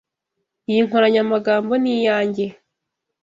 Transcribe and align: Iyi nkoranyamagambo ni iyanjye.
Iyi 0.69 0.81
nkoranyamagambo 0.87 1.73
ni 1.81 1.91
iyanjye. 1.97 2.45